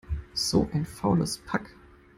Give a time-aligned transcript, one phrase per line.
[0.33, 1.75] So ein faules Pack!